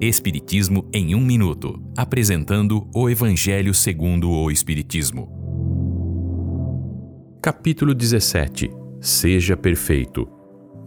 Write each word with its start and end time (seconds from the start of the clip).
Espiritismo 0.00 0.88
em 0.92 1.12
um 1.16 1.20
minuto, 1.20 1.82
apresentando 1.96 2.88
o 2.94 3.10
Evangelho 3.10 3.74
segundo 3.74 4.30
o 4.30 4.48
Espiritismo. 4.48 5.28
Capítulo 7.42 7.92
17. 7.92 8.70
Seja 9.00 9.56
perfeito. 9.56 10.24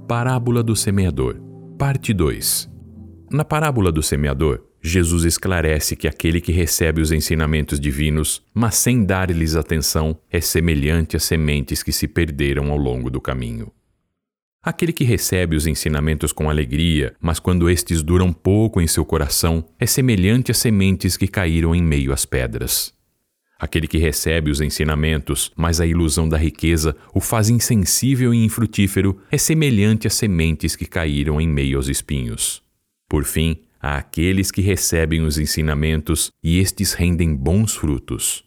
Parábola 0.08 0.64
do 0.64 0.78
semeador. 0.78 1.42
Parte 1.78 2.14
2. 2.14 2.72
Na 3.30 3.44
parábola 3.44 3.92
do 3.92 4.02
semeador, 4.02 4.64
Jesus 4.82 5.26
esclarece 5.26 5.98
que 5.98 6.08
aquele 6.08 6.40
que 6.40 6.54
recebe 6.54 7.02
os 7.02 7.12
ensinamentos 7.12 7.82
divinos, 7.82 8.42
mas 8.54 8.76
sem 8.76 9.04
dar-lhes 9.04 9.58
atenção, 9.58 10.18
é 10.32 10.40
semelhante 10.40 11.18
às 11.18 11.24
sementes 11.24 11.84
que 11.84 11.92
se 11.92 12.08
perderam 12.08 12.72
ao 12.72 12.78
longo 12.78 13.10
do 13.10 13.20
caminho. 13.20 13.74
Aquele 14.64 14.94
que 14.94 15.04
recebe 15.04 15.56
os 15.56 15.66
ensinamentos 15.66 16.32
com 16.32 16.48
alegria, 16.48 17.16
mas 17.20 17.40
quando 17.40 17.68
estes 17.68 18.04
duram 18.04 18.32
pouco 18.32 18.80
em 18.80 18.86
seu 18.86 19.04
coração, 19.04 19.66
é 19.80 19.88
semelhante 19.88 20.52
às 20.52 20.60
sementes 20.60 21.18
que 21.18 21.28
caíram 21.28 21.74
em 21.74 21.82
meio 21.82 22.14
às 22.14 22.26
pedras. 22.28 22.94
Aquele 23.60 23.88
que 23.88 23.98
recebe 23.98 24.52
os 24.52 24.62
ensinamentos, 24.62 25.52
mas 25.56 25.82
a 25.82 25.86
ilusão 25.88 26.30
da 26.30 26.38
riqueza 26.38 26.96
o 27.12 27.20
faz 27.20 27.50
insensível 27.50 28.32
e 28.36 28.46
infrutífero, 28.46 29.20
é 29.32 29.38
semelhante 29.38 30.06
às 30.06 30.14
sementes 30.14 30.76
que 30.76 30.86
caíram 30.86 31.42
em 31.42 31.48
meio 31.48 31.78
aos 31.78 31.88
espinhos. 31.88 32.62
Por 33.10 33.24
fim, 33.24 33.58
àqueles 33.80 34.52
que 34.52 34.62
recebem 34.62 35.22
os 35.22 35.40
ensinamentos 35.40 36.30
e 36.44 36.60
estes 36.60 36.94
rendem 36.94 37.36
bons 37.36 37.76
frutos. 37.76 38.44